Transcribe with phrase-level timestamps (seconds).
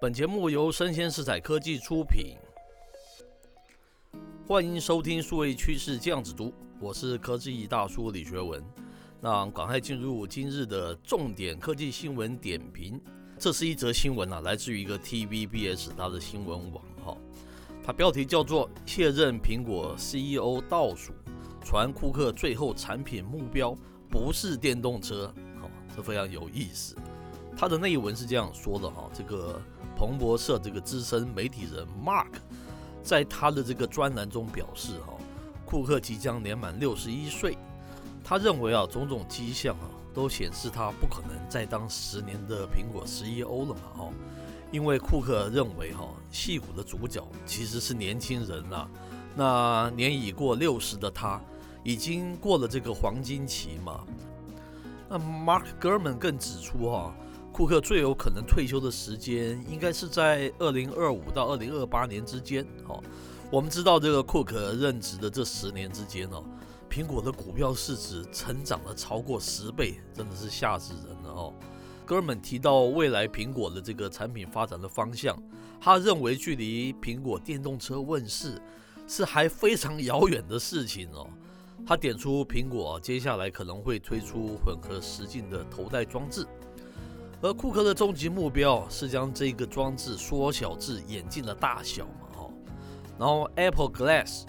[0.00, 2.36] 本节目由生鲜食材科技出品，
[4.46, 8.62] 欢迎收听数位趋势酱子读，我是科技大叔李学文。
[9.20, 13.00] 那赶快进入今日的重点科技新闻点评。
[13.40, 17.16] 这是一则新闻啊，来自于一个 TVBS 它的新闻网哈，
[17.82, 21.12] 它标题叫做“卸任苹果 CEO 倒数，
[21.64, 23.76] 传库克最后产品目标
[24.08, 26.94] 不是电动车”，好，这非常有意思。
[27.60, 29.60] 他的内文是这样说的哈，这个
[29.96, 32.28] 彭博社这个资深媒体人 Mark
[33.02, 35.14] 在他的这个专栏中表示哈，
[35.66, 37.58] 库克即将年满六十一岁，
[38.22, 44.08] 他认为啊种种迹象啊都显示他不可能再当十年的苹果 CEO 了嘛哈，
[44.70, 48.88] 因为库克认为哈戏骨的主角其实是年轻人呐，
[49.34, 51.40] 那年已过六十的他
[51.82, 54.04] 已经过了这个黄金期嘛，
[55.08, 57.12] 那 Mark Gurman 更指出哈。
[57.58, 62.64] 库克最有可能退休的时间应该是在二零二五到二零二八年之间。
[62.86, 63.02] 哦，
[63.50, 66.44] 我们知道这个库克任职的这十年之间哦，
[66.88, 71.52] 苹果的股票市值成长了超过十倍，真的是吓死人了哦。
[72.06, 75.36] 哥们提到未来苹果的这个产品发展的方向，
[75.80, 78.62] 他认为距离苹果电动车问世
[79.08, 81.28] 是还非常遥远的事情哦。
[81.84, 86.46] 他点出苹果接下来可能会推出混合实境的头戴装置。
[87.40, 92.50] 而库克的终极目标是将这个装置缩小至眼镜的大小嘛，哦，
[93.16, 94.42] 然后 Apple Glass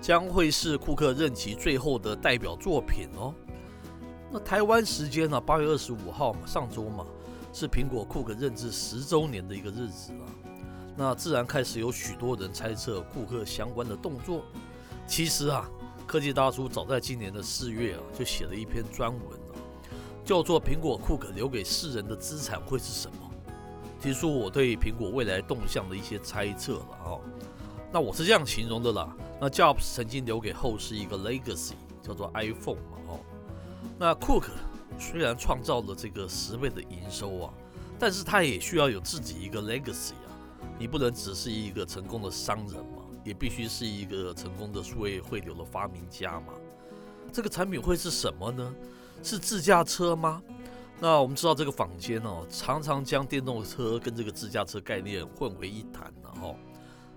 [0.00, 3.34] 将会是库克任期最后的代表作品哦。
[4.30, 7.04] 那台湾时间呢，八月二十五号嘛，上周嘛，
[7.52, 10.26] 是苹果库克任职十周年的一个日子啊。
[10.96, 14.44] 那自然开始有许多人猜测库克相关的动作。
[15.06, 15.68] 其实啊，
[16.06, 19.45] 科技大叔早在今年的四月啊，就写了一篇专文。
[20.26, 23.30] 叫做苹果库克留给世人的资产会是什么？
[24.00, 27.20] 提出我对苹果未来动向的一些猜测了哦。
[27.92, 29.16] 那我是这样形容的啦。
[29.40, 33.20] 那 Jobs 曾经留给后世一个 legacy，叫做 iPhone 嘛哦。
[33.96, 34.50] 那库克
[34.98, 37.54] 虽然创造了这个十倍的营收啊，
[37.96, 40.34] 但是他也需要有自己一个 legacy 啊。
[40.76, 46.52] 你不能只是一个成功的商人嘛，也必须是一个成功的数位汇流的发明家嘛。
[47.32, 48.74] 这个产品会是什么呢？
[49.22, 50.42] 是自驾车吗？
[50.98, 56.54] 那我们知道这个坊间哦，常常将电动车跟这个自驾车概念混为一谈了哈。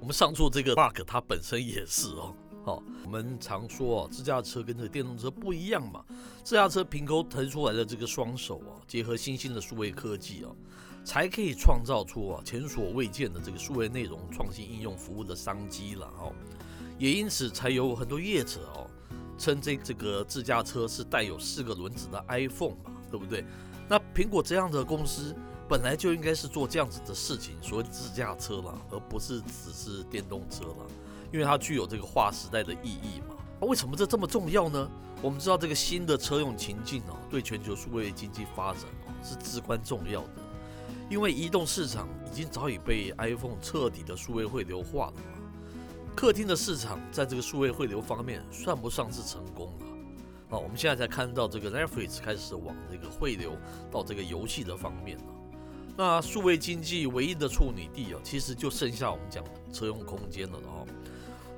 [0.02, 2.36] 我们上述这个 Mark 它本身也是哦。
[2.66, 6.04] 好，我们常说哦，自驾车跟这个电动车不一样嘛。
[6.44, 10.52] 自驾车凭空腾出来的这个双手啊，结合新兴的数位科技啊，
[11.06, 16.34] 才可以创造出啊前所未见的这个数位内容创新应用服务的商机了哦。
[16.98, 18.88] 也因此才有很多业者哦。
[19.40, 23.44] 称这这个自驾车是带有四个轮子的 iPhone 嘛，对不对？
[23.88, 25.36] 那苹果这样的公司
[25.68, 30.86] 本来就应该是做这样子的事情，所谓自驾车了，而不是只是电动车了，
[31.32, 33.36] 因为它具有这个划时代的意义嘛。
[33.62, 34.90] 为什么这这么重要呢？
[35.22, 40.30] 我们知道这个新的车用情境哦，对全球数位经济发展哦是至关重要的，
[41.10, 45.39] 因为移动市场已经早已被 iPhone 彻底的数位汇流化了嘛。
[46.20, 49.86] 客厅的市场在这个数位汇流方面算不上是成功了，
[50.50, 53.56] 啊，我们现在才看到这个 Netflix 开始往这个汇流
[53.90, 55.24] 到这个游戏的方面了。
[55.96, 59.42] 那数位经济唯一的处女地啊，其实就剩下我们讲
[59.72, 60.86] 车用空间了哈。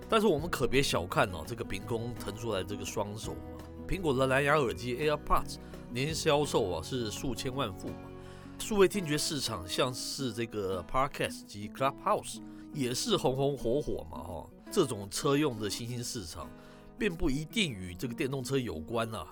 [0.07, 3.65] 但是我们可别小看哦，这个凭空腾出来这个双手嘛。
[3.87, 5.55] 苹果的蓝牙耳机 AirPods
[5.89, 8.11] 年销售啊是数千万副嘛。
[8.59, 12.41] 数位听觉市场像是这个 Podcast 及 Clubhouse。
[12.73, 16.49] 也是红红火火嘛，哈，这种车用的新兴市场，
[16.97, 19.27] 并不一定与这个电动车有关啊。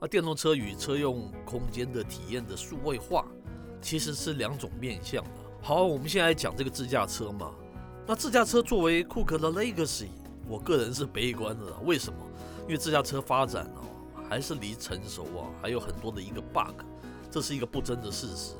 [0.00, 3.26] 那电动车与车用空间的体验的数位化，
[3.80, 5.30] 其实是两种面向的。
[5.62, 7.52] 好，我们现在讲这个自驾车嘛。
[8.06, 10.08] 那自驾车作为库克的 legacy，
[10.46, 11.72] 我个人是悲观的。
[11.84, 12.18] 为什么？
[12.64, 13.82] 因为自驾车发展哦，
[14.28, 16.82] 还是离成熟啊，还有很多的一个 bug，
[17.30, 18.52] 这是一个不争的事实。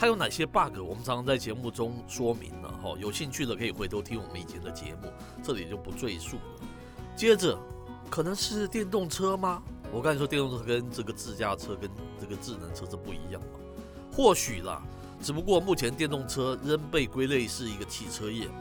[0.00, 0.78] 它有哪些 bug？
[0.78, 5.12] 我们常常在节目中说明了，哈，有兴趣的可以回头听我们以前的节目，
[5.42, 6.66] 这里就不赘述了。
[7.14, 7.58] 接着，
[8.08, 9.62] 可能是电动车吗？
[9.92, 13.58] 我刚才说电动车跟这个自驾车跟这个智能车是不一样嘛？
[14.10, 14.80] 或许啦，
[15.20, 18.54] 只不过目前电动车仍被归类是一个汽车业嘛。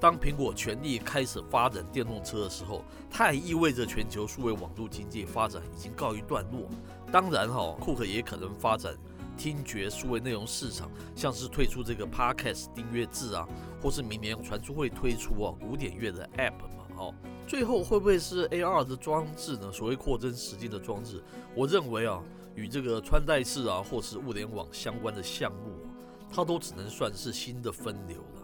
[0.00, 6.70] 当苹果全力开始发展电动车的时候，它也意味着全球数位网络经济发展已经告一段落。
[7.12, 8.96] 当然，哈，库克也可能发展。
[9.40, 13.48] 听觉数位内容市场，像是推出这个 Podcast 订阅制啊，
[13.80, 17.14] 或是明年传出会推出啊古典乐的 App 嘛，哦，
[17.46, 19.72] 最后会不会是 AR 的装置呢？
[19.72, 22.22] 所谓扩增实境的装置，我认为啊，
[22.54, 25.72] 与这个穿戴式啊或是物联网相关的项目，
[26.30, 28.42] 它都只能算是新的分流了。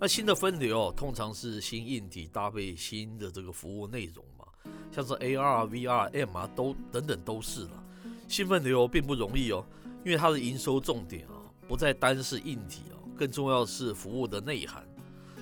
[0.00, 4.44] 那新的分流哦通常是新硬体搭配新的这个服务内容嘛，
[4.90, 7.84] 像是 AR、VR、MR 都等等都是了。
[8.26, 9.64] 新分流并不容易哦，
[10.04, 11.34] 因为它的营收重点啊
[11.66, 14.86] 不再单是硬体啊，更重要的是服务的内涵。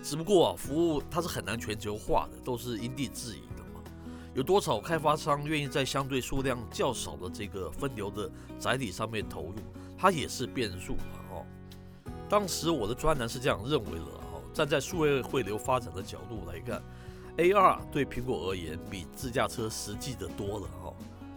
[0.03, 3.82] 只不过啊，服务它是很难全球化的，都是因地制宜的嘛。
[4.35, 9.55] 有多少开发商愿意在相对数量较少的这个分流的载体上面投入，
[9.99, 11.03] 它也是变数嘛。
[11.32, 11.47] 哦，
[12.29, 14.23] 当时我的专栏是这样认为的。
[14.55, 16.82] 站在数位汇流发展的角度来看
[17.38, 20.93] ，AR 对苹果而言比自驾车实际的多了哈。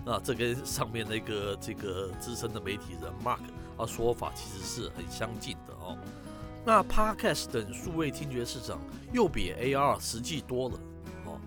[0.05, 3.39] 那这跟上面那个这个资深的媒体人 Mark
[3.75, 5.97] 啊说法其实是很相近的哦。
[6.63, 8.79] 那 Podcast 等数位听觉市场
[9.11, 10.79] 又比 AR 实际多了
[11.25, 11.39] 哦。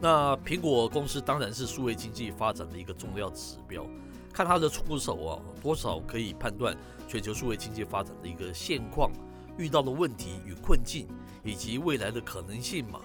[0.00, 3.86] 那苹果公司当然是数位经济发展的一个重要指标，
[4.32, 6.76] 看它的出手啊，多少可以判断
[7.08, 9.10] 全球数位经济发展的一个现况。
[9.58, 11.06] 遇到的问题与困境，
[11.44, 13.00] 以及未来的可能性嘛。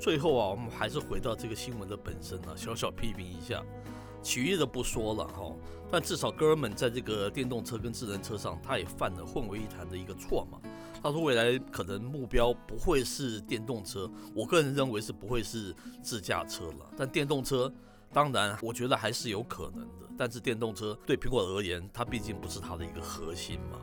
[0.00, 3.62] 最后啊，我们还是回到这个新闻的本身啊，小小批评一下。
[4.22, 5.54] 其余的不说了哈，
[5.90, 10.58] 但至少哥们在这个电动车跟智能车上，他也犯了混为一谈的一个错嘛。
[11.02, 16.90] 他说未来可能目标不会是电动车，我个人认为是不会是自驾车了。
[16.96, 17.72] 但电动车
[18.12, 20.08] 当然，我觉得还是有可能的。
[20.16, 23.78] 但是电动车对苹果而言，它毕竟不是它的一个核心嘛。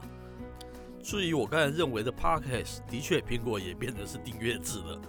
[1.02, 5.00] 至于我刚才认为的 Podcast，的确苹果也变成是订阅制了。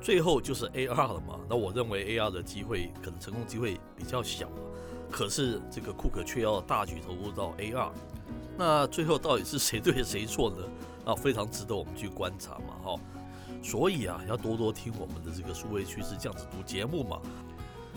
[0.00, 4.48] 最后就是 AR 了嘛，那我认为 AR 的机会可能成功机会比较小。
[5.10, 7.90] 可是这个库克却要大举投入到 AR，
[8.56, 10.56] 那最后到底是谁对谁错呢？
[11.04, 12.94] 啊，非常值得我们去观察嘛，哈。
[13.62, 17.20] 所以啊，要多多听我们的这个数位趋势这样子读节目嘛，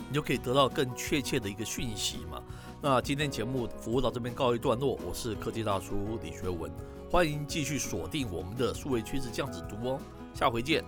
[0.08, 2.42] 你就可以得到更确切的一个讯息嘛。
[2.82, 6.70] 那今天节目服务到这边告一段落，我是科技大叔李学文。
[7.10, 10.00] 欢迎继续锁定我们的数位趋势这样子读哦，
[10.34, 10.84] 下回见。